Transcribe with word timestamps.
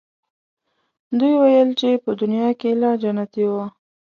دوی 1.19 1.33
ویل 1.41 1.69
چې 1.79 1.89
په 2.03 2.11
دنیا 2.21 2.49
کې 2.59 2.69
لا 2.81 2.91
جنتیی 3.01 3.45
وو. 3.51 3.65